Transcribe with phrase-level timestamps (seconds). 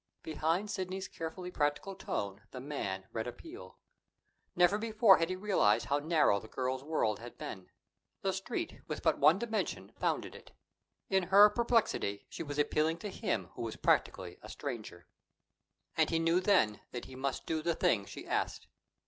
[0.23, 3.77] Behind Sidney's carefully practical tone the man read appeal.
[4.55, 7.69] Never before had he realized how narrow the girl's world had been.
[8.23, 10.53] The Street, with but one dimension, bounded it!
[11.11, 15.07] In her perplexity, she was appealing to him who was practically a stranger.
[15.95, 18.65] And he knew then that he must do the thing she asked.